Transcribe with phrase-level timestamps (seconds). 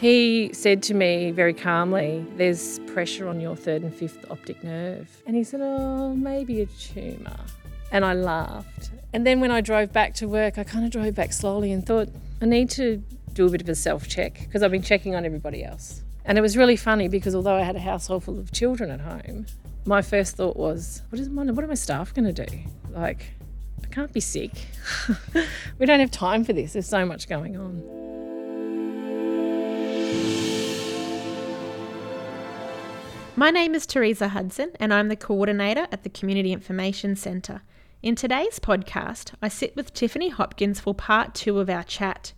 [0.00, 5.08] He said to me very calmly, There's pressure on your third and fifth optic nerve.
[5.26, 7.36] And he said, Oh, maybe a tumour.
[7.90, 8.92] And I laughed.
[9.12, 11.84] And then when I drove back to work, I kind of drove back slowly and
[11.84, 12.08] thought,
[12.40, 13.02] I need to
[13.32, 16.04] do a bit of a self check because I've been checking on everybody else.
[16.24, 19.00] And it was really funny because although I had a household full of children at
[19.00, 19.46] home,
[19.84, 22.58] my first thought was, what, is my, what are my staff going to do?
[22.90, 23.32] Like,
[23.82, 24.52] I can't be sick.
[25.78, 26.74] we don't have time for this.
[26.74, 28.07] There's so much going on.
[33.38, 37.62] My name is Teresa Hudson, and I'm the coordinator at the Community Information Centre.
[38.02, 42.32] In today's podcast, I sit with Tiffany Hopkins for part two of our chat.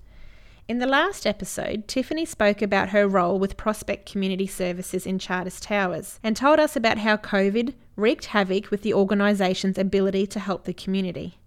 [0.68, 5.58] In the last episode, Tiffany spoke about her role with Prospect Community Services in Charters
[5.58, 10.64] Towers and told us about how COVID wreaked havoc with the organisation's ability to help
[10.64, 11.39] the community.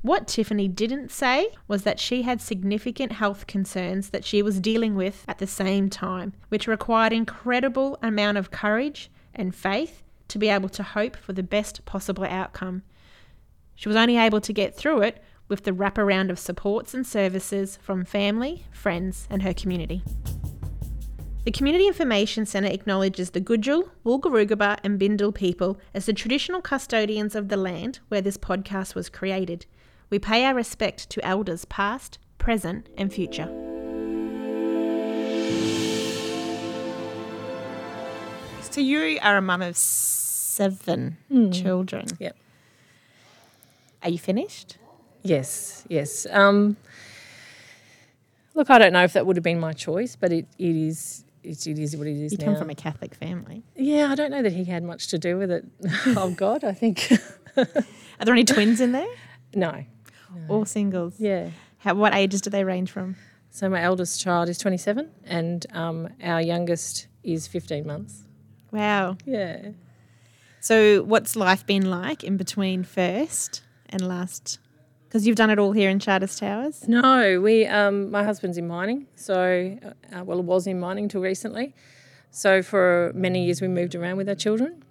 [0.00, 4.94] What Tiffany didn't say was that she had significant health concerns that she was dealing
[4.94, 10.48] with at the same time, which required incredible amount of courage and faith to be
[10.48, 12.82] able to hope for the best possible outcome.
[13.74, 17.76] She was only able to get through it with the wraparound of supports and services
[17.82, 20.04] from family, friends, and her community.
[21.44, 27.34] The Community Information Centre acknowledges the Gudjal, Wulgurugaba, and Bindal people as the traditional custodians
[27.34, 29.66] of the land where this podcast was created.
[30.10, 33.48] We pay our respect to elders past, present, and future.
[38.70, 41.16] So you are a mum of seven
[41.52, 42.06] children.
[42.20, 42.36] Yep.
[44.04, 44.76] Are you finished?
[45.24, 46.26] Yes, yes.
[46.30, 46.76] Um,
[48.54, 51.24] look, I don't know if that would have been my choice, but it, it is
[51.42, 52.44] it, it is what it is You now.
[52.46, 53.62] come from a Catholic family.
[53.74, 55.64] yeah, I don't know that he had much to do with it.
[56.08, 57.10] oh God, I think
[57.56, 57.66] Are
[58.24, 59.08] there any twins in there?
[59.54, 59.84] no.
[60.48, 61.14] All singles.
[61.18, 61.50] Yeah.
[61.78, 63.16] How, what ages do they range from?
[63.50, 68.22] So my eldest child is 27, and um, our youngest is 15 months.
[68.70, 69.16] Wow.
[69.24, 69.70] Yeah.
[70.60, 74.58] So, what's life been like in between first and last?
[75.08, 76.86] Because you've done it all here in Charters Towers.
[76.86, 77.66] No, we.
[77.66, 79.78] Um, my husband's in mining, so
[80.12, 81.74] uh, well, it was in mining till recently.
[82.30, 84.84] So for many years, we moved around with our children,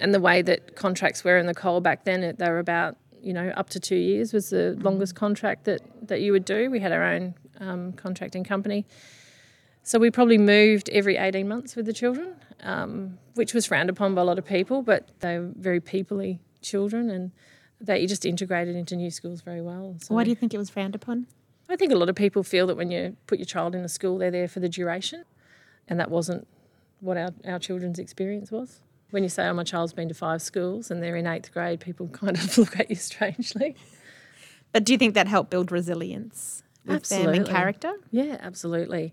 [0.00, 3.32] and the way that contracts were in the coal back then, they were about you
[3.32, 6.70] know up to two years was the longest contract that that you would do.
[6.70, 8.86] We had our own um, contracting company,
[9.82, 14.14] so we probably moved every eighteen months with the children, um, which was frowned upon
[14.14, 17.32] by a lot of people, but they were very peoply children and.
[17.82, 19.96] They just integrated into new schools very well.
[20.02, 20.14] So.
[20.14, 21.26] Why do you think it was frowned upon?
[21.70, 23.88] I think a lot of people feel that when you put your child in a
[23.88, 25.24] school, they're there for the duration,
[25.88, 26.46] and that wasn't
[27.00, 28.82] what our, our children's experience was.
[29.10, 31.80] When you say, oh, my child's been to five schools and they're in eighth grade,
[31.80, 33.76] people kind of look at you strangely.
[34.72, 37.92] But do you think that helped build resilience with them and character?
[38.10, 39.12] Yeah, absolutely.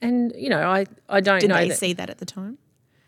[0.00, 2.58] And, you know, I, I don't Did know they that see that at the time?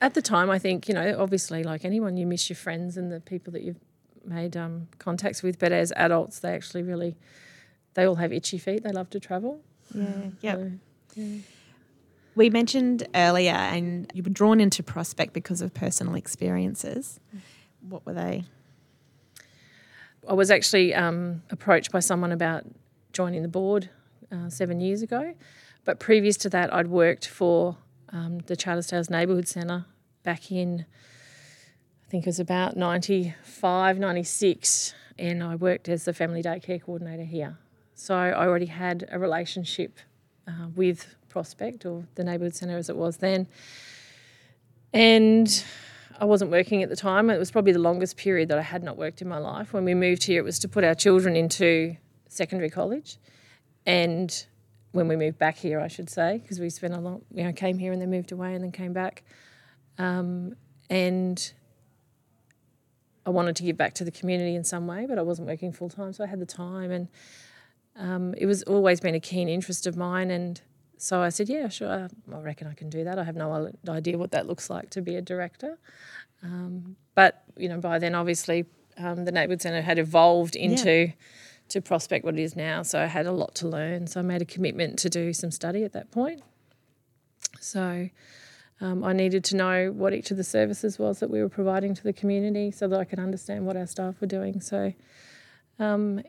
[0.01, 3.11] at the time, I think, you know, obviously, like anyone, you miss your friends and
[3.11, 3.81] the people that you've
[4.25, 5.59] made um, contacts with.
[5.59, 7.17] But as adults, they actually really,
[7.95, 8.85] they all have itchy feet.
[8.85, 9.61] They love to travel.
[9.95, 10.27] Yeah.
[10.43, 10.71] Yep.
[11.15, 11.23] So,
[12.37, 17.21] We mentioned earlier, and you were drawn into Prospect because of personal experiences.
[17.89, 18.45] What were they?
[20.29, 22.65] I was actually um, approached by someone about
[23.13, 23.91] joining the board
[24.33, 25.35] uh, seven years ago.
[25.85, 27.77] But previous to that, I'd worked for
[28.09, 29.85] um, the Charters Towers Neighbourhood Centre
[30.23, 30.87] back in,
[32.07, 34.95] I think it was about 95, 96.
[35.19, 37.59] And I worked as the family daycare coordinator here.
[37.95, 40.01] So I already had a relationship
[40.49, 43.49] uh, with Prospect or the Neighbourhood Centre as it was then.
[44.93, 45.65] And
[46.21, 47.29] I wasn't working at the time.
[47.29, 49.73] It was probably the longest period that I had not worked in my life.
[49.73, 51.97] When we moved here, it was to put our children into
[52.29, 53.19] secondary college.
[53.85, 54.47] And
[54.93, 57.53] when we moved back here, I should say, because we spent a long, you know,
[57.53, 59.25] came here and then moved away and then came back.
[59.99, 60.55] Um,
[60.89, 61.53] and
[63.27, 65.73] I wanted to give back to the community in some way, but I wasn't working
[65.73, 66.93] full time, so I had the time.
[66.93, 67.09] And
[67.97, 70.31] um, it was always been a keen interest of mine.
[70.31, 70.63] And
[71.05, 73.19] so I said, yeah, sure, I, I reckon I can do that.
[73.19, 75.79] I have no idea what that looks like to be a director.
[76.43, 78.65] Um, but, you know, by then, obviously,
[78.97, 81.13] um, the Neighbourhood Centre had evolved into
[81.69, 82.83] to Prospect what it is now.
[82.83, 84.07] So I had a lot to learn.
[84.07, 86.43] So I made a commitment to do some study at that point.
[87.61, 88.09] So
[88.81, 91.95] um, I needed to know what each of the services was that we were providing
[91.95, 94.61] to the community so that I could understand what our staff were doing.
[94.61, 94.95] So
[95.79, 96.23] um,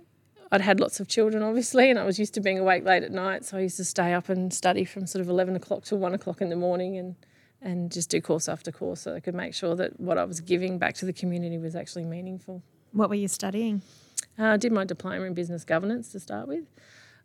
[0.56, 3.12] I'd had lots of children, obviously, and I was used to being awake late at
[3.12, 3.44] night.
[3.44, 6.13] So I used to stay up and study from sort of 11 o'clock to 1
[6.13, 7.16] o'clock in the morning and,
[7.62, 10.40] and just do course after course so I could make sure that what I was
[10.40, 12.63] giving back to the community was actually meaningful.
[12.94, 13.81] What were you studying?
[14.40, 16.63] Uh, I did my diploma in business governance to start with.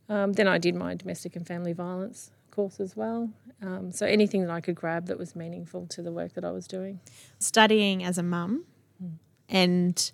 [0.09, 3.31] Um, then I did my domestic and family violence course as well.
[3.63, 6.51] Um, so anything that I could grab that was meaningful to the work that I
[6.51, 6.99] was doing.
[7.39, 8.65] Studying as a mum,
[9.49, 10.11] and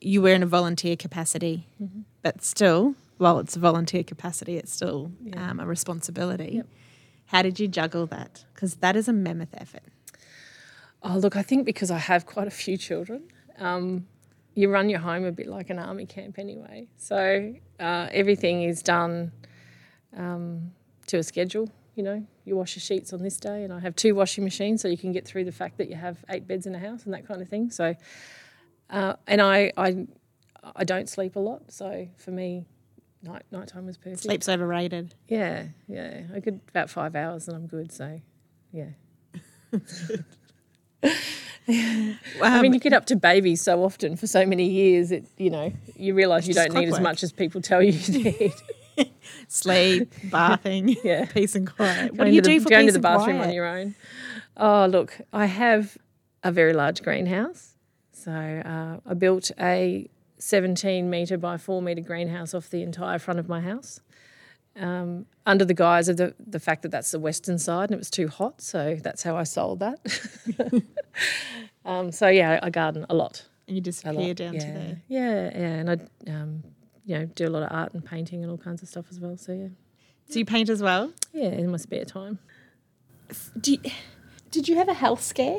[0.00, 1.66] you were in a volunteer capacity,
[2.22, 5.50] but still, while it's a volunteer capacity, it's still Yeah.
[5.50, 6.52] um, a responsibility.
[6.56, 6.66] Yep.
[7.26, 8.44] How did you juggle that?
[8.54, 9.82] Because that is a mammoth effort.
[11.02, 13.22] Oh, look, I think because I have quite a few children,
[13.58, 14.06] um,
[14.54, 16.88] you run your home a bit like an army camp anyway.
[16.96, 19.32] So uh, everything is done
[20.16, 20.72] um,
[21.06, 21.70] to a schedule.
[21.94, 24.80] You know, you wash your sheets on this day, and I have two washing machines,
[24.82, 27.04] so you can get through the fact that you have eight beds in a house
[27.04, 27.70] and that kind of thing.
[27.70, 27.94] So,
[28.90, 30.06] uh, and I, I,
[30.76, 32.66] I don't sleep a lot, so for me,
[33.22, 34.22] night nighttime was perfect.
[34.22, 35.14] Sleep's overrated.
[35.28, 36.22] Yeah, yeah.
[36.34, 37.92] I could about five hours and I'm good.
[37.92, 38.20] So,
[38.72, 38.90] yeah.
[41.02, 45.24] I Um, mean, you get up to babies so often for so many years, it
[45.38, 48.52] you know you realise you don't need as much as people tell you you need.
[49.48, 51.26] sleep, bathing, Yeah.
[51.26, 52.10] peace and quiet.
[52.12, 53.48] What Going do you the, do for going peace to the bathroom quiet?
[53.48, 53.94] on your own?
[54.56, 55.96] Oh, look, I have
[56.42, 57.74] a very large greenhouse.
[58.12, 60.08] So uh, I built a
[60.40, 64.00] 17 metre by 4 metre greenhouse off the entire front of my house.
[64.76, 67.98] Um, under the guise of the, the fact that that's the western side and it
[67.98, 70.82] was too hot, so that's how I sold that.
[71.84, 73.44] um, so yeah, I garden a lot.
[73.66, 74.60] And you disappear down yeah.
[74.60, 75.02] to there.
[75.08, 76.64] Yeah, yeah, and I, um,
[77.04, 79.18] you know, do a lot of art and painting and all kinds of stuff as
[79.20, 79.36] well.
[79.36, 79.68] So yeah,
[80.30, 81.12] Do you paint as well?
[81.32, 82.38] yeah, in my spare time.
[83.60, 83.78] Do you,
[84.50, 85.58] did you have a health scare?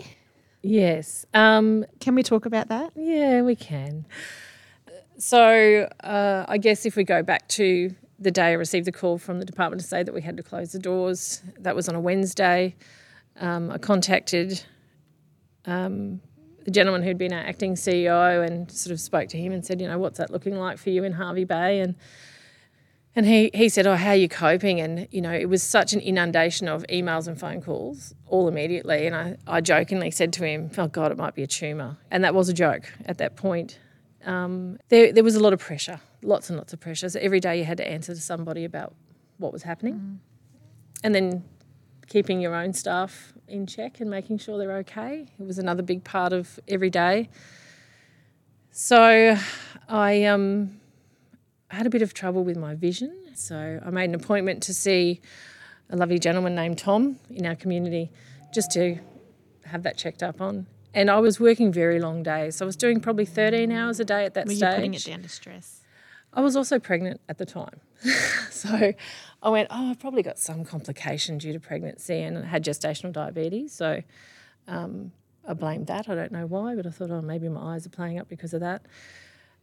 [0.63, 1.25] Yes.
[1.33, 2.91] Um, Can we talk about that?
[2.95, 4.05] Yeah, we can.
[5.21, 9.19] So, uh, I guess if we go back to the day I received the call
[9.19, 11.93] from the department to say that we had to close the doors, that was on
[11.93, 12.75] a Wednesday.
[13.39, 14.63] Um, I contacted
[15.65, 16.21] um,
[16.65, 19.79] the gentleman who'd been our acting CEO and sort of spoke to him and said,
[19.79, 21.81] you know, what's that looking like for you in Hervey Bay?
[21.81, 21.93] And
[23.15, 24.81] and he, he said, Oh, how are you coping?
[24.81, 29.05] And, you know, it was such an inundation of emails and phone calls all immediately.
[29.05, 31.97] And I, I jokingly said to him, Oh, God, it might be a tumour.
[32.09, 33.77] And that was a joke at that point.
[34.25, 37.09] Um, there, there was a lot of pressure, lots and lots of pressure.
[37.09, 38.93] So every day you had to answer to somebody about
[39.37, 40.19] what was happening.
[41.03, 41.43] And then
[42.07, 45.27] keeping your own staff in check and making sure they're okay.
[45.39, 47.29] It was another big part of every day.
[48.71, 49.37] So
[49.89, 50.79] I um,
[51.69, 53.17] had a bit of trouble with my vision.
[53.33, 55.21] So I made an appointment to see
[55.89, 58.11] a lovely gentleman named Tom in our community
[58.53, 58.97] just to
[59.65, 60.67] have that checked up on.
[60.93, 62.61] And I was working very long days.
[62.61, 64.75] I was doing probably 13 hours a day at that Were you stage.
[64.75, 65.81] putting it down to stress?
[66.33, 67.81] I was also pregnant at the time.
[68.49, 68.93] so
[69.43, 73.11] I went, oh, I've probably got some complication due to pregnancy and I had gestational
[73.11, 73.73] diabetes.
[73.73, 74.01] So
[74.67, 75.11] um,
[75.47, 76.09] I blamed that.
[76.09, 78.53] I don't know why, but I thought, oh, maybe my eyes are playing up because
[78.53, 78.81] of that.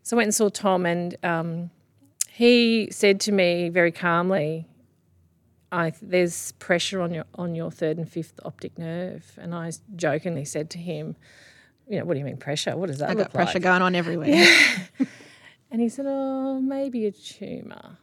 [0.03, 1.71] So I went and saw Tom and um,
[2.31, 4.67] he said to me very calmly,
[5.71, 10.45] I, there's pressure on your on your third and fifth optic nerve, and I jokingly
[10.45, 11.17] said to him,
[11.89, 12.77] "You know, what do you mean pressure?
[12.77, 14.47] What does that I look got pressure like?" going on everywhere.
[15.71, 17.99] And he said, Oh, maybe a tumour.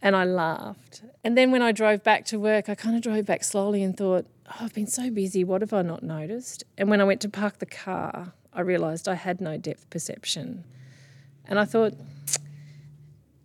[0.00, 1.02] And I laughed.
[1.24, 3.96] And then when I drove back to work, I kind of drove back slowly and
[3.96, 5.44] thought, oh, I've been so busy.
[5.44, 6.62] What have I not noticed?
[6.76, 10.64] And when I went to park the car, I realised I had no depth perception.
[11.46, 11.94] And I thought,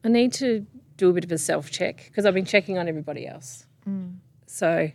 [0.04, 0.66] I need to
[1.00, 3.66] do a bit of a self check because I've been checking on everybody else.
[4.46, 4.92] So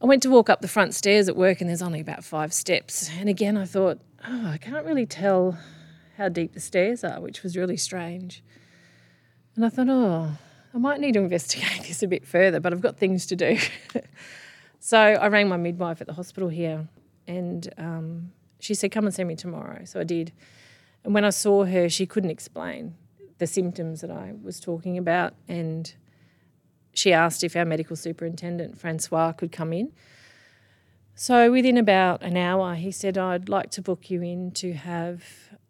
[0.00, 2.52] I went to walk up the front stairs at work and there's only about five
[2.52, 3.10] steps.
[3.18, 5.58] And again, I thought, oh, I can't really tell
[6.16, 8.42] how deep the stairs are, which was really strange.
[9.54, 10.32] And I thought, oh,
[10.74, 13.58] I might need to investigate this a bit further, but I've got things to do.
[14.80, 16.88] so I rang my midwife at the hospital here
[17.26, 19.84] and um, she said, come and see me tomorrow.
[19.84, 20.32] So I did.
[21.04, 22.94] And when I saw her, she couldn't explain
[23.38, 25.34] the symptoms that I was talking about.
[25.48, 25.94] And
[26.92, 29.92] she asked if our medical superintendent, Francois, could come in.
[31.14, 35.24] So within about an hour, he said, I'd like to book you in to have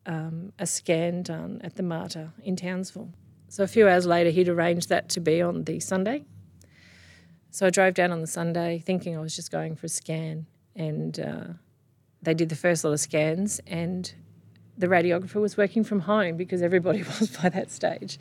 [0.04, 3.12] um, a scan done at the Mater in Townsville.
[3.49, 6.25] So a few hours later, he'd arranged that to be on the Sunday.
[7.50, 10.46] So I drove down on the Sunday thinking I was just going for a scan,
[10.75, 11.44] and uh,
[12.23, 14.12] they did the first lot of scans, and
[14.78, 18.18] the radiographer was working from home because everybody was by that stage.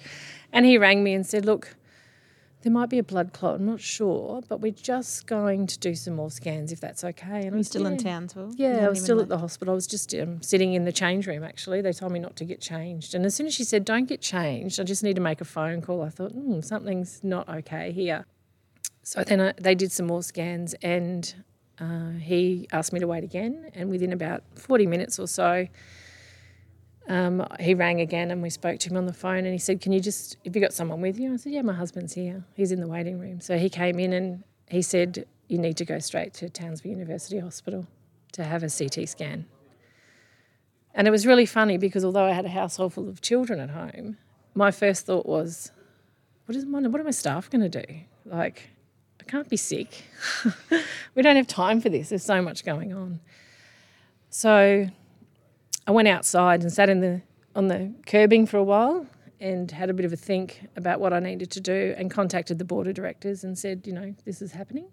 [0.52, 1.76] And he rang me and said, Look,
[2.66, 5.94] there might be a blood clot, I'm not sure, but we're just going to do
[5.94, 7.46] some more scans if that's okay.
[7.46, 7.96] And Are you still in.
[7.98, 8.54] Townsville?
[8.56, 9.72] Yeah, I was still at the hospital.
[9.72, 11.82] I was just um, sitting in the change room, actually.
[11.82, 13.14] They told me not to get changed.
[13.14, 15.46] And as soon as she said, don't get changed, I just need to make a
[15.46, 18.26] phone call, I thought, hmm, something's not okay here.
[19.04, 21.36] So then I, they did some more scans and
[21.80, 23.70] uh, he asked me to wait again.
[23.76, 25.68] And within about 40 minutes or so,
[27.08, 29.80] um, he rang again and we spoke to him on the phone and he said,
[29.80, 31.34] Can you just, have you got someone with you?
[31.34, 32.44] I said, Yeah, my husband's here.
[32.56, 33.40] He's in the waiting room.
[33.42, 37.40] So he came in and he said, You need to go straight to Townsville University
[37.40, 37.86] Hospital
[38.34, 39.46] to have a CT scan.
[40.96, 43.70] And it was really funny because although I had a household full of children at
[43.70, 44.18] home,
[44.56, 45.72] my first thought was,
[46.48, 47.94] What, is my, what are my staff going to do?
[48.26, 48.70] Like,
[49.20, 50.06] I can't be sick.
[51.16, 52.10] we don't have time for this.
[52.10, 53.20] There's so much going on.
[54.30, 54.88] So
[55.88, 57.22] I went outside and sat in the
[57.56, 59.06] on the curbing for a while
[59.40, 62.58] and had a bit of a think about what I needed to do and contacted
[62.58, 64.88] the board of directors and said, you know, this is happening.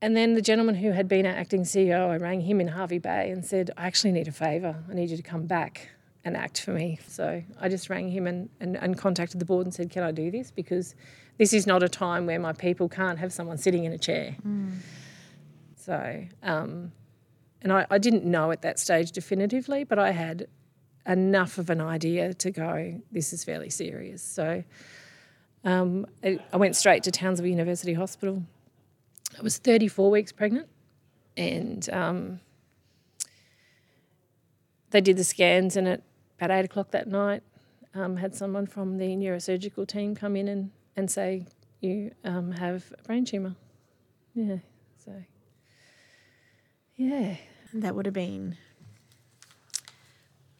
[0.00, 2.98] And then the gentleman who had been our acting CEO, I rang him in Hervey
[2.98, 4.76] Bay and said, I actually need a favour.
[4.88, 5.88] I need you to come back
[6.24, 6.98] and act for me.
[7.06, 10.10] So I just rang him and, and, and contacted the board and said, Can I
[10.10, 10.50] do this?
[10.50, 10.94] Because
[11.38, 14.36] this is not a time where my people can't have someone sitting in a chair.
[14.46, 14.76] Mm.
[15.76, 16.92] So, um,
[17.64, 20.46] and I, I didn't know at that stage definitively, but I had
[21.06, 24.22] enough of an idea to go, this is fairly serious.
[24.22, 24.62] So
[25.64, 28.42] um, I, I went straight to Townsville University Hospital.
[29.38, 30.68] I was 34 weeks pregnant
[31.36, 32.40] and um,
[34.90, 36.02] they did the scans and at
[36.38, 37.42] about eight o'clock that night
[37.94, 41.46] um, had someone from the neurosurgical team come in and, and say,
[41.80, 43.54] you um, have a brain tumour.
[44.34, 44.56] Yeah,
[45.04, 45.12] so
[46.96, 47.36] yeah,
[47.74, 48.56] that would have been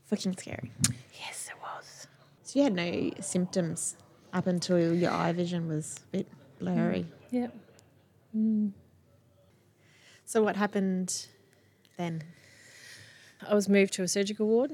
[0.06, 0.73] fucking scary.
[1.18, 2.06] Yes, it was.
[2.42, 3.97] So you had no symptoms
[4.33, 6.26] up until your eye vision was a bit
[6.59, 7.00] blurry.
[7.00, 7.06] Mm.
[7.30, 7.47] Yeah.
[8.37, 8.73] Mm.
[10.25, 11.26] So what happened
[11.97, 12.23] then?
[13.49, 14.73] I was moved to a surgical ward,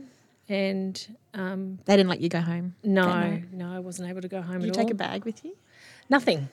[0.49, 2.77] and um, they didn't let you go home.
[2.85, 4.61] No, no, I wasn't able to go home.
[4.61, 5.57] Did you take a bag with you?
[6.09, 6.49] Nothing.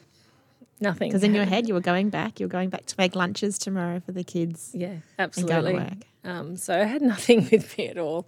[0.79, 1.09] Nothing.
[1.09, 2.39] Because in your head, you were going back.
[2.39, 4.71] You were going back to make lunches tomorrow for the kids.
[4.73, 5.55] Yeah, absolutely.
[5.55, 6.03] And go to work.
[6.23, 8.27] Um, so I had nothing with me at all.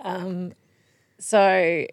[0.00, 0.52] Um,
[1.18, 1.86] so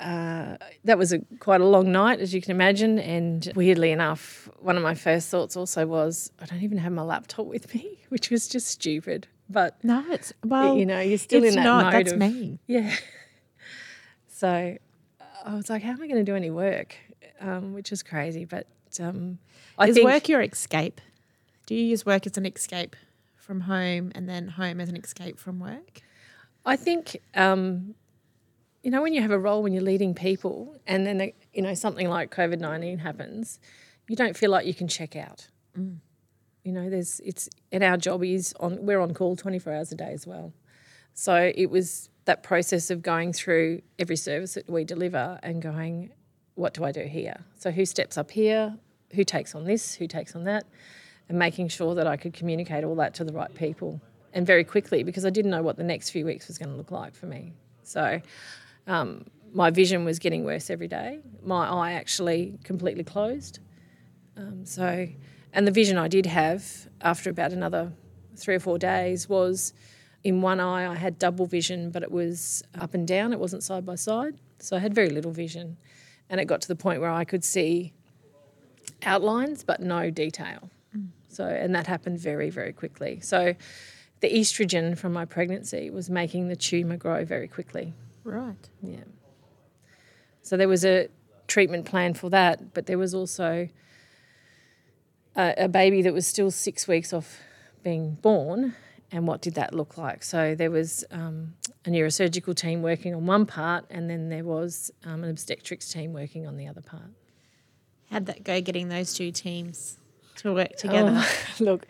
[0.00, 2.98] uh, that was a, quite a long night, as you can imagine.
[2.98, 7.02] And weirdly enough, one of my first thoughts also was, I don't even have my
[7.02, 9.26] laptop with me, which was just stupid.
[9.48, 12.60] But no, it's well, you know, you're still in that not, mode that's of me.
[12.68, 12.94] Yeah.
[14.28, 14.76] So
[15.44, 16.94] I was like, how am I going to do any work?
[17.40, 18.68] Um, which is crazy, but
[18.98, 19.38] um,
[19.78, 21.00] I is think, work your escape?
[21.66, 22.96] Do you use work as an escape
[23.36, 26.00] from home and then home as an escape from work?
[26.64, 27.94] I think um,
[28.82, 31.74] you know when you have a role when you're leading people, and then you know
[31.74, 33.60] something like COVID nineteen happens,
[34.08, 35.48] you don't feel like you can check out.
[35.78, 35.98] Mm.
[36.64, 39.92] You know, there's it's and our job is on we're on call twenty four hours
[39.92, 40.52] a day as well.
[41.14, 46.10] So it was that process of going through every service that we deliver and going,
[46.60, 47.44] what do I do here?
[47.58, 48.76] So who steps up here?
[49.14, 50.64] who takes on this, who takes on that,
[51.28, 54.00] and making sure that I could communicate all that to the right people
[54.32, 56.76] and very quickly because I didn't know what the next few weeks was going to
[56.76, 57.52] look like for me.
[57.82, 58.20] So
[58.86, 61.20] um, my vision was getting worse every day.
[61.42, 63.58] My eye actually completely closed.
[64.36, 65.06] Um, so,
[65.52, 67.92] and the vision I did have after about another
[68.36, 69.72] three or four days was
[70.22, 73.62] in one eye I had double vision, but it was up and down, it wasn't
[73.62, 74.34] side by side.
[74.58, 75.76] So I had very little vision.
[76.30, 77.92] And it got to the point where I could see
[79.02, 80.70] outlines but no detail.
[80.96, 81.08] Mm.
[81.28, 83.20] So, and that happened very, very quickly.
[83.20, 83.54] So,
[84.20, 87.94] the estrogen from my pregnancy was making the tumour grow very quickly.
[88.24, 88.68] Right.
[88.82, 89.04] Yeah.
[90.42, 91.08] So, there was a
[91.46, 93.68] treatment plan for that, but there was also
[95.36, 97.38] a, a baby that was still six weeks off
[97.82, 98.74] being born.
[99.12, 100.22] And what did that look like?
[100.22, 101.54] So, there was um,
[101.86, 106.12] a neurosurgical team working on one part, and then there was um, an obstetrics team
[106.12, 107.10] working on the other part.
[108.10, 109.96] How'd that go getting those two teams
[110.36, 111.12] to work together?
[111.16, 111.86] Oh, look,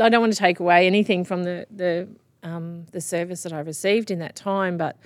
[0.00, 2.08] I don't want to take away anything from the the
[2.42, 4.96] um, the service that I received in that time, but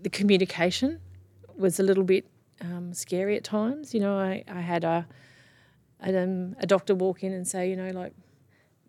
[0.00, 1.00] the communication
[1.56, 2.26] was a little bit
[2.60, 3.94] um, scary at times.
[3.94, 5.06] You know, I, I had a
[6.00, 8.12] um, a doctor walk in and say, you know, like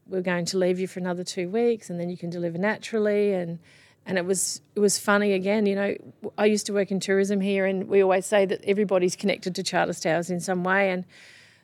[0.10, 3.34] we're going to leave you for another two weeks, and then you can deliver naturally,
[3.34, 3.60] and
[4.06, 5.66] and it was it was funny again.
[5.66, 5.96] You know,
[6.38, 9.63] I used to work in tourism here, and we always say that everybody's connected to
[9.63, 10.92] Charters Towers in some way.
[10.92, 11.06] And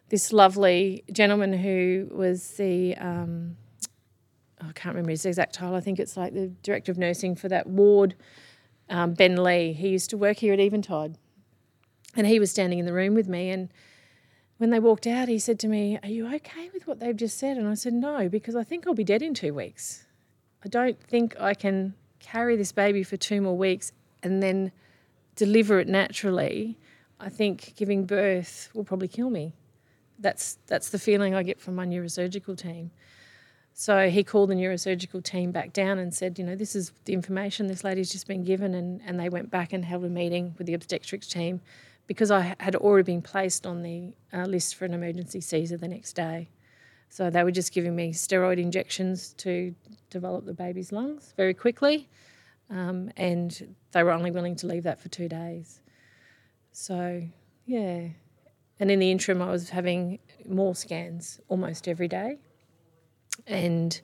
[0.09, 3.57] this lovely gentleman who was the um,
[4.61, 5.75] I can't remember his exact title.
[5.75, 8.15] I think it's like the director of nursing for that ward,
[8.89, 9.73] um, Ben Lee.
[9.73, 11.17] He used to work here at Eventide,
[12.15, 13.49] and he was standing in the room with me.
[13.49, 13.69] And
[14.57, 17.37] when they walked out, he said to me, "Are you okay with what they've just
[17.37, 20.05] said?" And I said, "No, because I think I'll be dead in two weeks.
[20.63, 23.91] I don't think I can carry this baby for two more weeks
[24.23, 24.71] and then
[25.35, 26.77] deliver it naturally,
[27.19, 29.53] I think giving birth will probably kill me.
[30.19, 32.91] That's that's the feeling I get from my neurosurgical team.
[33.73, 37.13] So he called the neurosurgical team back down and said, you know, this is the
[37.13, 38.73] information this lady's just been given.
[38.73, 41.59] And, and they went back and held a meeting with the obstetrics team
[42.07, 45.87] because I had already been placed on the uh, list for an emergency Caesar the
[45.87, 46.49] next day.
[47.09, 49.73] So they were just giving me steroid injections to
[50.09, 52.09] develop the baby's lungs very quickly.
[52.69, 55.81] Um, and they were only willing to leave that for two days.
[56.71, 57.23] So,
[57.65, 58.07] yeah.
[58.79, 62.37] And in the interim, I was having more scans almost every day.
[63.47, 63.99] And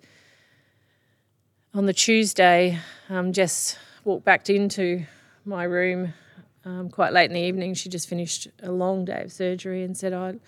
[1.73, 2.79] on the Tuesday,
[3.09, 5.05] um, Jess walked back into
[5.45, 6.13] my room
[6.65, 7.73] um, quite late in the evening.
[7.73, 10.39] She just finished a long day of surgery and said, "I, oh,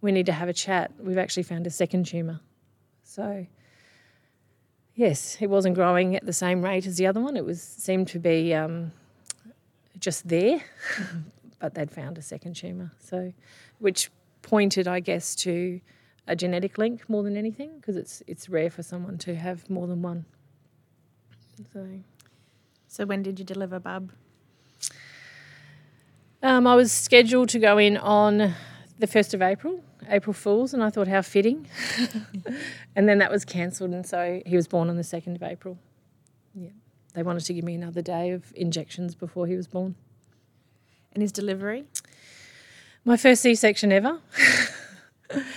[0.00, 0.92] we need to have a chat.
[0.98, 2.40] We've actually found a second tumour."
[3.02, 3.46] So,
[4.94, 7.36] yes, it wasn't growing at the same rate as the other one.
[7.36, 8.92] It was seemed to be um,
[9.98, 10.62] just there,
[11.58, 12.92] but they'd found a second tumour.
[13.00, 13.32] So,
[13.78, 14.10] which
[14.42, 15.80] pointed, I guess, to
[16.28, 19.86] a genetic link more than anything because it's it's rare for someone to have more
[19.86, 20.24] than one.
[21.72, 21.86] So,
[22.86, 24.12] so when did you deliver Bub?
[26.42, 28.54] Um, I was scheduled to go in on
[28.98, 31.66] the first of April, April Fools, and I thought how fitting.
[32.96, 35.78] and then that was cancelled, and so he was born on the second of April.
[36.54, 36.70] Yeah,
[37.14, 39.96] they wanted to give me another day of injections before he was born.
[41.12, 41.84] And his delivery?
[43.04, 44.20] My first C-section ever.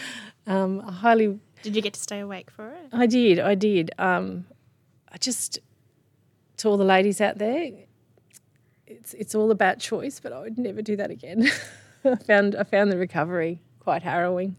[0.47, 1.39] Um, I highly.
[1.61, 2.89] Did you get to stay awake for it?
[2.91, 3.39] I did.
[3.39, 3.91] I did.
[3.97, 4.45] Um,
[5.11, 5.59] I just
[6.57, 7.71] to all the ladies out there,
[8.91, 11.49] it's it's all about choice, but I would never do that again.
[12.05, 14.55] I found I found the recovery quite harrowing.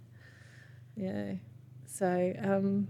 [0.96, 1.34] Yeah.
[1.86, 2.88] So um,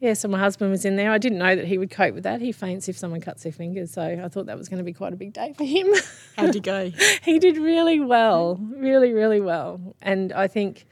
[0.00, 1.10] yeah, so my husband was in there.
[1.10, 2.42] I didn't know that he would cope with that.
[2.42, 4.92] He faints if someone cuts their fingers, so I thought that was going to be
[4.92, 5.88] quite a big day for him.
[6.36, 6.90] How'd he go?
[7.22, 9.96] he did really well, really, really well.
[10.02, 10.84] And I think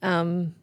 [0.00, 0.54] um,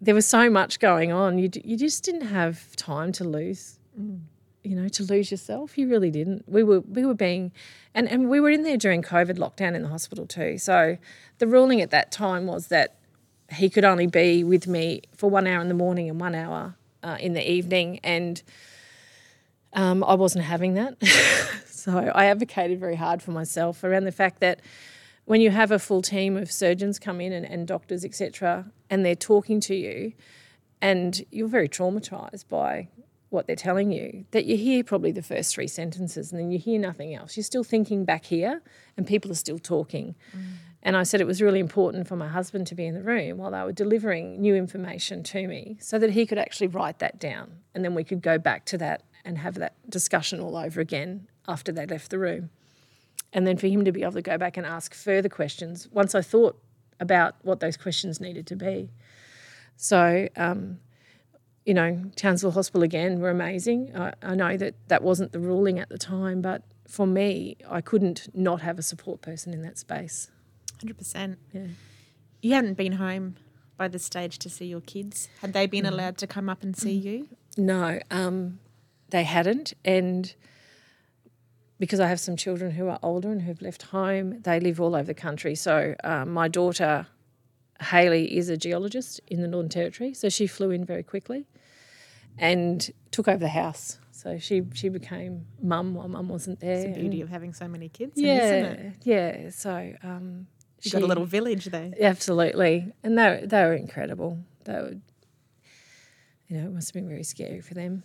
[0.00, 1.38] there was so much going on.
[1.38, 4.20] You, you just didn't have time to lose, mm.
[4.62, 5.78] You know, to lose yourself.
[5.78, 6.44] You really didn't.
[6.46, 7.52] We were we were being,
[7.94, 10.58] and and we were in there during COVID lockdown in the hospital too.
[10.58, 10.98] So
[11.38, 12.96] the ruling at that time was that
[13.52, 16.76] he could only be with me for one hour in the morning and one hour
[17.02, 18.42] uh, in the evening, and
[19.72, 21.02] um, I wasn't having that.
[21.66, 24.60] so I advocated very hard for myself around the fact that
[25.24, 29.04] when you have a full team of surgeons come in and, and doctors, etc., and
[29.04, 30.12] they're talking to you,
[30.82, 32.88] and you're very traumatized by
[33.30, 36.58] what they're telling you, that you hear probably the first three sentences and then you
[36.58, 37.36] hear nothing else.
[37.36, 38.62] You're still thinking back here,
[38.96, 40.14] and people are still talking.
[40.36, 40.42] Mm.
[40.82, 43.38] And I said it was really important for my husband to be in the room
[43.38, 47.18] while they were delivering new information to me so that he could actually write that
[47.18, 47.52] down.
[47.74, 51.28] And then we could go back to that and have that discussion all over again
[51.46, 52.50] after they left the room
[53.32, 56.14] and then for him to be able to go back and ask further questions once
[56.14, 56.58] I thought
[56.98, 58.90] about what those questions needed to be.
[59.76, 60.80] So, um,
[61.64, 63.94] you know, Townsville Hospital again were amazing.
[63.96, 67.80] I, I, know that that wasn't the ruling at the time, but for me, I
[67.80, 70.30] couldn't not have a support person in that space.
[70.78, 71.36] 100%.
[71.52, 71.66] Yeah.
[72.42, 73.36] You hadn't been home
[73.76, 75.28] by this stage to see your kids.
[75.40, 77.28] Had they been allowed to come up and see you?
[77.56, 78.58] No, um,
[79.10, 79.74] they hadn't.
[79.84, 80.34] And
[81.78, 84.94] because I have some children who are older and who've left home, they live all
[84.94, 85.54] over the country.
[85.54, 87.06] So um, my daughter,
[87.80, 91.46] Haley, is a geologist in the Northern Territory, so she flew in very quickly
[92.38, 93.98] and took over the house.
[94.12, 96.74] So she she became mum while mum wasn't there.
[96.74, 99.48] It's the beauty of having so many kids, yeah, yeah.
[99.50, 100.46] So um,
[100.78, 101.92] she got a little village there.
[102.00, 104.38] Absolutely, and they they were incredible.
[104.64, 104.94] They were,
[106.48, 108.02] you know, it must have been very scary for them.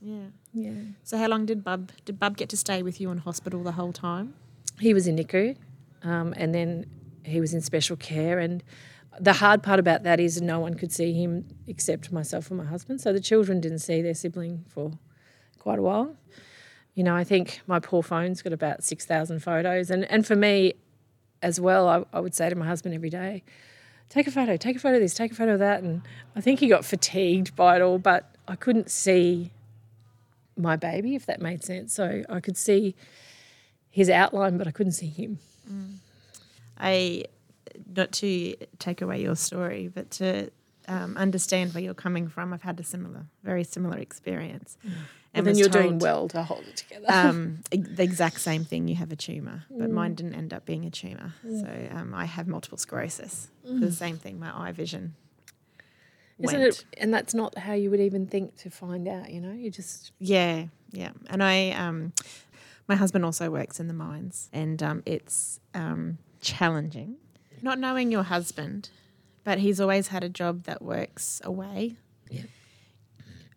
[0.00, 0.26] Yeah.
[0.52, 0.72] Yeah.
[1.02, 3.72] So how long did Bub did Bub get to stay with you in hospital the
[3.72, 4.34] whole time?
[4.80, 5.56] He was in NICU,
[6.02, 6.86] um, and then
[7.24, 8.38] he was in special care.
[8.38, 8.62] And
[9.20, 12.64] the hard part about that is no one could see him except myself and my
[12.64, 13.00] husband.
[13.00, 14.92] So the children didn't see their sibling for
[15.58, 16.16] quite a while.
[16.94, 20.36] You know, I think my poor phone's got about six thousand photos, and and for
[20.36, 20.74] me,
[21.42, 23.44] as well, I, I would say to my husband every day,
[24.08, 25.82] take a photo, take a photo of this, take a photo of that.
[25.82, 26.02] And
[26.34, 29.52] I think he got fatigued by it all, but I couldn't see
[30.56, 31.94] my baby, if that made sense.
[31.94, 32.96] So I could see
[33.90, 35.38] his outline, but I couldn't see him.
[35.70, 35.94] Mm.
[36.78, 37.24] I,
[37.94, 40.50] not to take away your story, but to
[40.88, 44.78] um, understand where you're coming from, I've had a similar, very similar experience.
[44.86, 44.92] Mm.
[45.34, 47.06] And then you're told, doing well to hold it together.
[47.08, 48.88] um, the exact same thing.
[48.88, 49.92] You have a tumor, but mm.
[49.92, 51.34] mine didn't end up being a tumor.
[51.46, 51.60] Mm.
[51.60, 53.48] So um, I have multiple sclerosis.
[53.68, 53.80] Mm.
[53.80, 54.40] The same thing.
[54.40, 55.14] My eye vision
[56.38, 56.74] isn't went.
[56.74, 56.84] it?
[56.96, 59.30] And that's not how you would even think to find out.
[59.30, 61.10] You know, you just yeah, yeah.
[61.28, 62.14] And I, um,
[62.88, 67.16] my husband also works in the mines, and um, it's um, challenging
[67.62, 68.90] not knowing your husband,
[69.44, 71.96] but he's always had a job that works away.
[72.30, 72.42] Yeah.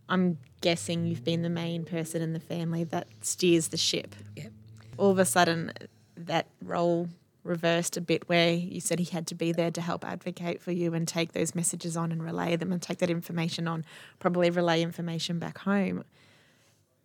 [0.08, 4.16] I'm guessing you've been the main person in the family that steers the ship.
[4.36, 4.52] Yep.
[4.98, 5.72] All of a sudden,
[6.16, 7.10] that role
[7.44, 10.72] reversed a bit where you said he had to be there to help advocate for
[10.72, 13.84] you and take those messages on and relay them and take that information on,
[14.20, 16.04] probably relay information back home.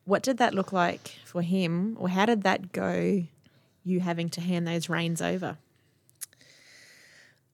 [0.05, 3.25] What did that look like for him, or how did that go,
[3.83, 5.57] you having to hand those reins over?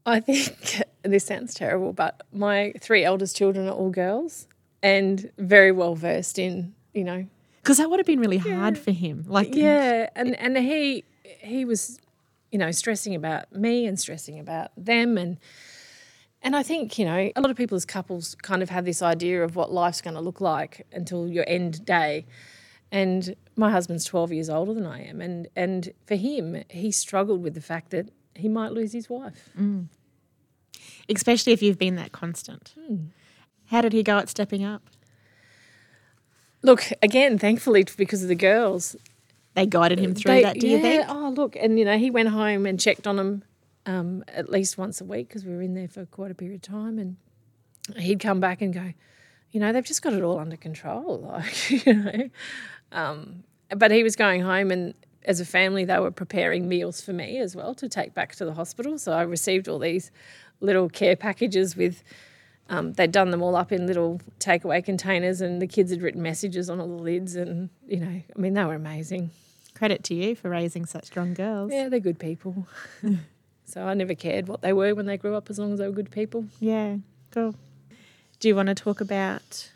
[0.04, 4.46] I think this sounds terrible, but my three eldest children are all girls
[4.82, 7.26] and very well versed in, you know.
[7.62, 9.24] Because that would have been really hard for him.
[9.28, 12.00] Like, Yeah, and and he he was,
[12.50, 15.38] you know, stressing about me and stressing about them and
[16.44, 19.00] and I think, you know, a lot of people as couples kind of have this
[19.00, 22.26] idea of what life's going to look like until your end day.
[22.90, 27.42] And my husband's 12 years older than I am and and for him, he struggled
[27.42, 29.50] with the fact that he might lose his wife.
[31.08, 32.74] especially if you've been that constant.
[33.66, 34.82] How did he go at stepping up?
[36.62, 38.96] Look, again, thankfully because of the girls,
[39.54, 41.04] They guided him through They- that, do you yeah, think?
[41.08, 43.42] Oh, look, and you know, he went home and checked on them
[43.84, 46.54] um, at least once a week because we were in there for quite a period
[46.56, 47.16] of time, and
[47.98, 48.92] he'd come back and go,
[49.50, 52.30] you know, they've just got it all under control, like you know.
[52.92, 53.42] Um,
[53.76, 57.38] but he was going home, and as a family, they were preparing meals for me
[57.38, 58.98] as well to take back to the hospital.
[58.98, 60.10] So I received all these
[60.60, 62.02] little care packages with.
[62.68, 66.22] Um, they'd done them all up in little takeaway containers, and the kids had written
[66.22, 69.30] messages on all the lids, and you know, I mean, they were amazing.
[69.74, 71.72] Credit to you for raising such strong girls.
[71.72, 72.66] Yeah, they're good people.
[73.64, 75.86] so I never cared what they were when they grew up as long as they
[75.86, 76.46] were good people.
[76.60, 76.98] Yeah,
[77.30, 77.56] cool.
[78.38, 79.70] Do you want to talk about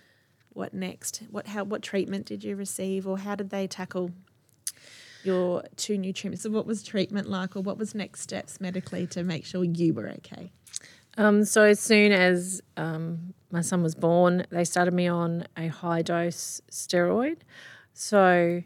[0.53, 1.23] what next?
[1.31, 4.13] What how what treatment did you receive, or how did they tackle
[5.27, 6.43] your two new treatments?
[6.43, 9.93] So what was treatment like, or what was next steps medically to make sure you
[9.93, 10.53] were okay?
[11.19, 15.69] Um, so as soon as um, my son was born, they started me on a
[15.69, 17.39] high dose steroid.
[17.95, 18.63] So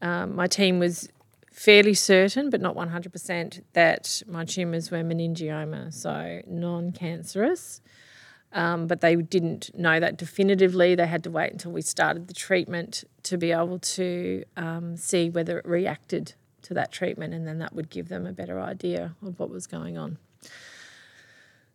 [0.00, 1.08] um, my team was
[1.50, 7.80] fairly certain, but not 100%, that my tumours were meningioma, so non cancerous.
[8.54, 10.94] Um, but they didn't know that definitively.
[10.94, 15.30] They had to wait until we started the treatment to be able to um, see
[15.30, 19.14] whether it reacted to that treatment, and then that would give them a better idea
[19.22, 20.18] of what was going on.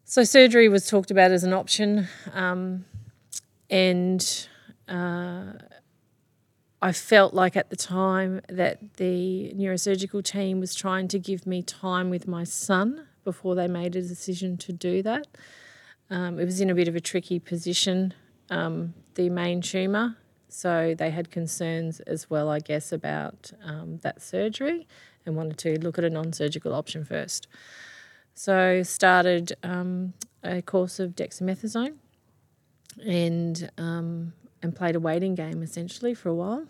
[0.06, 2.86] So surgery was talked about as an option, um,
[3.70, 4.48] and
[4.88, 5.54] uh,
[6.82, 11.62] I felt like at the time that the neurosurgical team was trying to give me
[11.62, 15.28] time with my son before they made a decision to do that.
[16.10, 18.13] Um, it was in a bit of a tricky position,
[18.50, 20.15] um, the main tumour,
[20.48, 24.88] so they had concerns as well, I guess, about um, that surgery
[25.26, 27.48] and wanted to look at a non-surgical option first.
[28.34, 31.96] So started um, a course of dexamethasone
[33.06, 36.65] and um, and played a waiting game essentially for a while.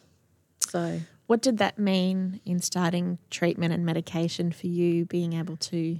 [0.69, 5.99] So What did that mean in starting treatment and medication for you being able to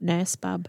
[0.00, 0.68] nurse bub?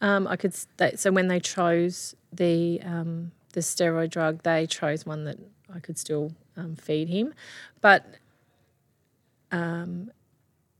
[0.00, 5.04] Um, I could st- so when they chose the um, the steroid drug, they chose
[5.04, 5.36] one that
[5.74, 7.34] I could still um, feed him,
[7.80, 8.04] but
[9.52, 10.10] um,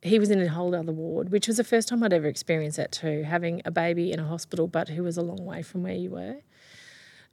[0.02, 2.76] he was in a whole other ward, which was the first time I'd ever experienced
[2.76, 3.22] that too.
[3.24, 6.10] Having a baby in a hospital, but who was a long way from where you
[6.10, 6.36] were.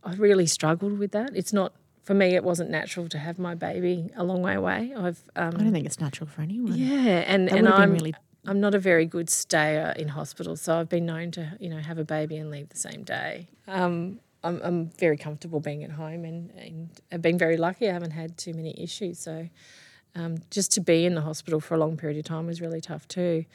[0.03, 1.31] I really struggled with that.
[1.35, 1.73] It's not
[2.03, 2.35] for me.
[2.35, 4.93] It wasn't natural to have my baby a long way away.
[4.95, 6.75] I've um, I don't think it's natural for anyone.
[6.75, 8.15] yeah, and That and would have been I'm really-
[8.47, 11.79] I'm not a very good stayer in hospital, so I've been known to you know
[11.79, 13.47] have a baby and leave the same day.
[13.67, 17.89] Um, I'm I'm very comfortable being at home, and and I've been very lucky.
[17.89, 19.49] I haven't had too many issues, so
[20.15, 22.81] um, just to be in the hospital for a long period of time was really
[22.81, 23.45] tough too.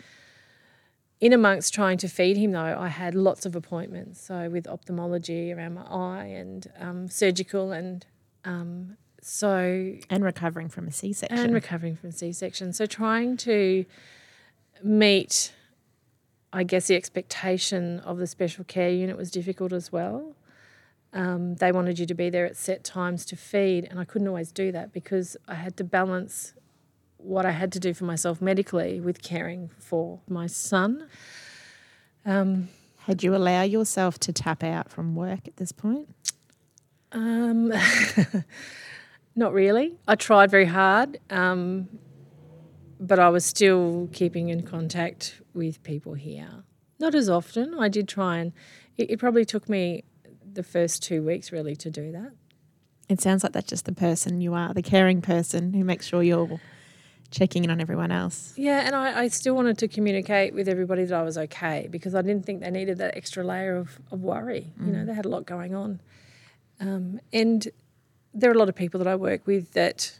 [1.21, 4.21] In amongst trying to feed him, though, I had lots of appointments.
[4.21, 8.05] So with ophthalmology around my eye and um, surgical, and
[8.45, 11.39] um, so And recovering from a C section.
[11.39, 12.73] and recovering from C-section.
[12.73, 13.85] So trying to
[14.85, 15.53] meet,
[16.53, 20.35] I guess, the expectation of the special care unit was difficult as well.
[21.13, 24.29] Um, they wanted you to be there at set times to feed, and I couldn't
[24.29, 26.55] always do that because I had to balance
[27.19, 31.07] what I had to do for myself medically with caring for my son.
[32.25, 32.69] Um,
[33.07, 36.09] Had you allow yourself to tap out from work at this point?
[37.11, 37.73] Um,
[39.37, 39.99] not really.
[40.07, 41.89] I tried very hard, um,
[43.03, 46.63] but I was still keeping in contact with people here.
[47.01, 47.75] Not as often.
[47.79, 48.53] I did try and
[48.97, 50.05] it, it probably took me
[50.51, 52.33] the first two weeks really to do that.
[53.09, 56.23] It sounds like that's just the person you are, the caring person who makes sure
[56.23, 56.61] you're
[57.31, 58.55] checking in on everyone else.
[58.57, 62.15] Yeah, and I, I still wanted to communicate with everybody that I was okay because
[62.15, 64.73] I didn't think they needed that extra layer of, of worry.
[64.79, 66.01] You know, they had a lot going on.
[66.79, 67.69] Um, and
[68.33, 70.19] there are a lot of people that I work with that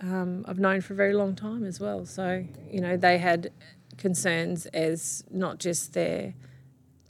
[0.00, 2.04] um, I've known for a very long time as well.
[2.06, 3.50] So you know they had
[3.96, 6.34] concerns as not just their,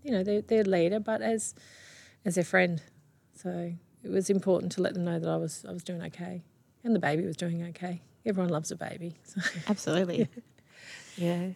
[0.03, 1.55] you know, their, their leader, but as
[2.25, 2.83] as their friend.
[3.35, 6.44] So it was important to let them know that I was I was doing okay,
[6.83, 8.03] and the baby was doing okay.
[8.27, 9.16] Everyone loves a baby.
[9.25, 9.40] So.
[9.68, 10.29] Absolutely.
[11.16, 11.49] Yeah.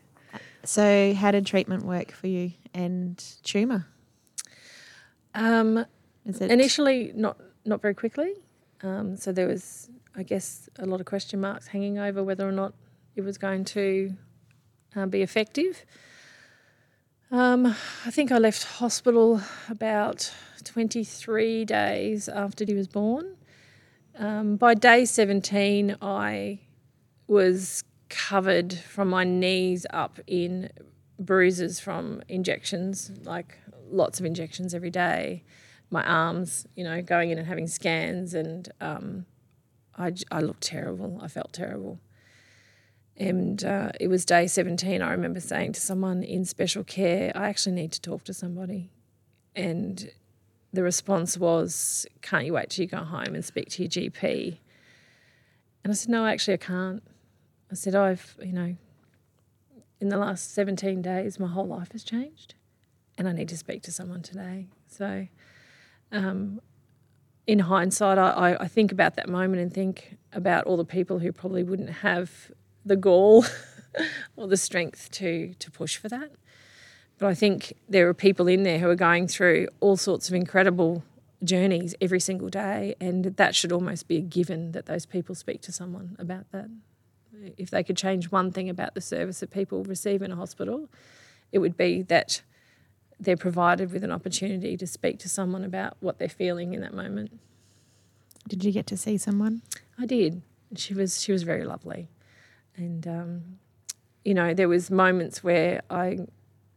[0.64, 3.86] So, how did treatment work for you and tumour?
[5.34, 5.86] Um,
[6.26, 8.34] Is it initially, not not very quickly.
[8.82, 12.50] Um, so there was, I guess, a lot of question marks hanging over whether or
[12.50, 12.74] not
[13.14, 14.16] it was going to
[14.96, 15.86] uh, be effective.
[17.30, 17.66] Um,
[18.04, 23.36] I think I left hospital about 23 days after he was born.
[24.18, 26.62] Um, by day 17, I
[27.28, 30.70] was covered from my knees up in
[31.20, 33.56] bruises from injections, like
[33.88, 35.44] lots of injections every day.
[35.92, 39.24] My arms, you know, going in and having scans, and um,
[39.98, 41.18] I, I looked terrible.
[41.22, 41.98] I felt terrible.
[43.16, 45.02] And uh, it was day 17.
[45.02, 48.90] I remember saying to someone in special care, I actually need to talk to somebody.
[49.56, 50.10] And
[50.72, 54.58] the response was, Can't you wait till you go home and speak to your GP?
[55.82, 57.02] And I said, No, actually, I can't.
[57.70, 58.76] I said, I've, you know,
[60.00, 62.54] in the last 17 days, my whole life has changed
[63.18, 64.68] and I need to speak to someone today.
[64.86, 65.26] So,
[66.12, 66.60] um,
[67.48, 71.32] in hindsight, I, I, think about that moment and think about all the people who
[71.32, 72.52] probably wouldn't have
[72.84, 73.46] the gall
[74.36, 76.30] or the strength to, to push for that.
[77.16, 80.34] But I think there are people in there who are going through all sorts of
[80.34, 81.02] incredible
[81.42, 85.62] journeys every single day, and that should almost be a given that those people speak
[85.62, 86.68] to someone about that.
[87.56, 90.90] If they could change one thing about the service that people receive in a hospital,
[91.50, 92.42] it would be that
[93.20, 96.94] they're provided with an opportunity to speak to someone about what they're feeling in that
[96.94, 97.38] moment.
[98.46, 99.62] Did you get to see someone?
[99.98, 100.42] I did.
[100.76, 102.08] She was she was very lovely,
[102.76, 103.58] and um,
[104.24, 106.18] you know there was moments where I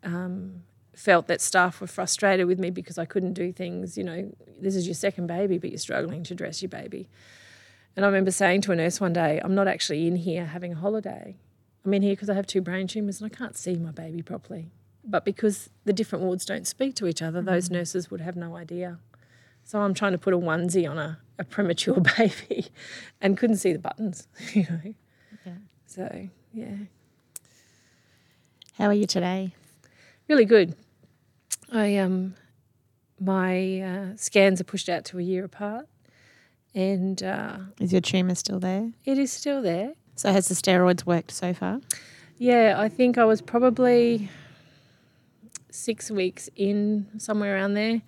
[0.04, 0.64] um,
[0.96, 3.98] felt that staff were frustrated with me because I couldn't do things.
[3.98, 7.10] You know, this is your second baby, but you're struggling to dress your baby.
[7.96, 10.74] And I remember saying to a nurse one day, "I'm not actually in here having
[10.74, 11.36] a holiday.
[11.86, 14.22] I'm in here because I have two brain tumours and I can't see my baby
[14.22, 14.72] properly.
[15.04, 18.56] But because the different wards don't speak to each other, those nurses would have no
[18.56, 19.00] idea."
[19.64, 22.68] So I'm trying to put a onesie on a, a premature baby
[23.22, 24.94] and couldn't see the buttons, you know.
[25.46, 25.54] Yeah.
[25.86, 26.76] So, yeah,
[28.78, 29.54] How are you today?
[30.28, 30.76] really good.
[31.72, 32.36] I um
[33.20, 35.88] my uh, scans are pushed out to a year apart
[36.74, 38.92] and uh, Is your tumour still there?
[39.06, 39.94] it is still there.
[40.16, 41.82] So, has the steroids worked so far?
[42.38, 44.30] Yeah, I think I was probably
[45.72, 48.02] six weeks in, somewhere around there,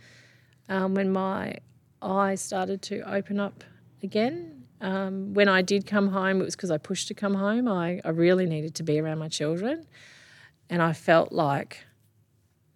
[0.69, 1.57] um, when my
[2.01, 3.63] eye started to open up
[4.01, 4.65] again.
[4.81, 7.67] Um, when I did come home, it was because I pushed to come home.
[7.67, 9.87] I, I really needed to be around my children.
[10.69, 11.85] And I felt like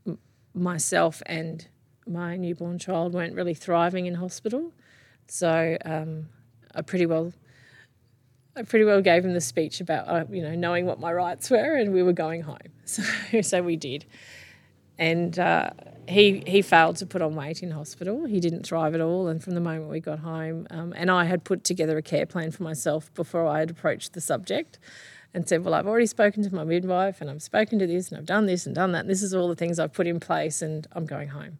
[0.06, 0.18] m-
[0.54, 1.68] myself and
[2.08, 4.74] my newborn child weren't really thriving in hospital.
[5.28, 6.30] So um,
[6.74, 7.34] I pretty well
[8.58, 11.50] I pretty well gave him the speech about uh, you know knowing what my rights
[11.52, 12.58] were, and we were going home.
[12.86, 13.04] So
[13.42, 14.06] so we did,
[14.98, 15.70] and uh,
[16.08, 18.26] he he failed to put on weight in hospital.
[18.26, 21.26] He didn't thrive at all, and from the moment we got home, um, and I
[21.26, 24.80] had put together a care plan for myself before I had approached the subject.
[25.34, 28.18] And said, Well, I've already spoken to my midwife and I've spoken to this and
[28.18, 29.02] I've done this and done that.
[29.02, 31.60] And this is all the things I've put in place and I'm going home.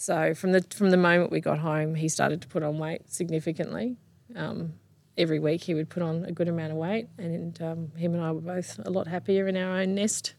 [0.00, 3.10] So from the from the moment we got home, he started to put on weight
[3.10, 3.96] significantly.
[4.36, 4.74] Um,
[5.16, 8.22] every week he would put on a good amount of weight, and um, him and
[8.22, 10.34] I were both a lot happier in our own nest.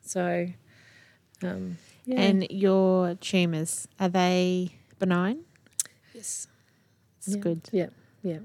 [0.00, 0.48] So,
[1.44, 2.20] um, yeah.
[2.20, 5.44] And your tumours, are they benign?
[6.14, 6.46] yes,
[7.18, 7.40] It's Yeah.
[7.40, 7.68] good.
[7.72, 7.86] Yeah,
[8.22, 8.38] yeah.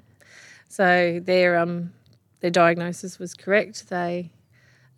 [0.69, 1.93] So their um,
[2.39, 3.89] their diagnosis was correct.
[3.89, 4.31] They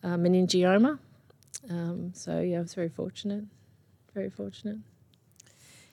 [0.03, 0.99] uh, meningioma.
[1.69, 3.43] Um, so yeah, I was very fortunate.
[4.13, 4.77] Very fortunate.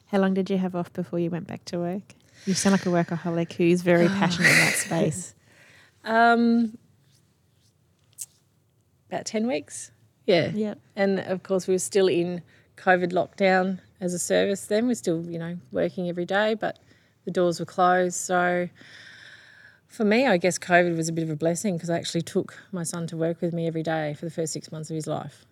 [0.07, 2.14] How long did you have off before you went back to work?
[2.47, 5.35] You sound like a workaholic who's very passionate in that space.
[6.05, 6.79] Um,
[9.11, 9.90] about ten weeks.
[10.27, 10.51] Yeah.
[10.53, 10.81] Yep.
[10.97, 12.43] And of course, we were still in
[12.77, 14.87] COVID lockdown as a service then.
[14.87, 16.79] We're still, you know, working every day, but
[17.25, 18.17] the doors were closed.
[18.17, 18.69] So
[19.89, 22.59] for me, I guess COVID was a bit of a blessing because I actually took
[22.73, 25.07] my son to work with me every day for the first six months of his
[25.07, 25.47] life.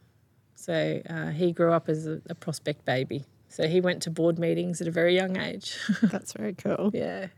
[0.54, 3.24] So uh, he grew up as a, a prospect baby.
[3.48, 5.78] So he went to board meetings at a very young age.
[6.02, 6.90] That's very cool.
[6.92, 7.28] yeah.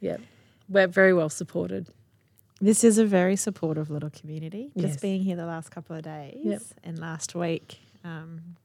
[0.00, 0.16] Yeah.
[0.68, 1.88] We're very well supported.
[2.60, 4.70] This is a very supportive little community.
[4.74, 4.92] Yes.
[4.92, 6.62] Just being here the last couple of days yep.
[6.82, 8.56] and last week, um,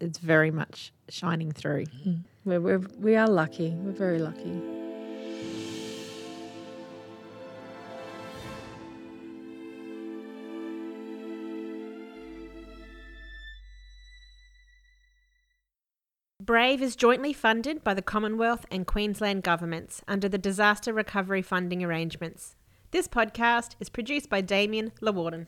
[0.00, 1.86] it's very much shining through.
[2.06, 2.24] Mm.
[2.44, 3.70] We're, we're, we are lucky.
[3.70, 4.60] We're very lucky.
[16.38, 21.82] Brave is jointly funded by the Commonwealth and Queensland governments under the Disaster Recovery Funding
[21.82, 22.54] Arrangements.
[22.92, 25.46] This podcast is produced by Damien Lawarden.